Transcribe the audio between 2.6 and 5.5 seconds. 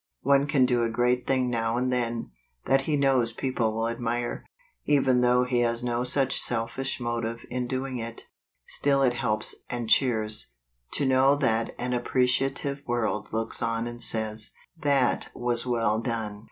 that he knows people will admire, even though